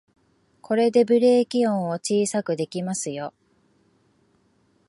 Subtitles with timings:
[0.63, 3.35] これでブレーキ音を小さくできますよ